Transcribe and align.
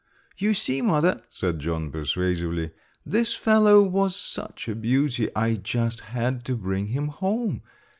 You 0.35 0.55
see, 0.55 0.81
mother," 0.81 1.21
said 1.29 1.59
John, 1.59 1.91
persuasively, 1.91 2.71
"this 3.05 3.35
fellow 3.35 3.83
was 3.83 4.15
such 4.15 4.67
a 4.67 4.73
beauty 4.73 5.29
I 5.35 5.53
just 5.53 5.99
had 5.99 6.43
to 6.45 6.57
bring 6.57 6.87
him 6.87 7.09
home. 7.09 7.61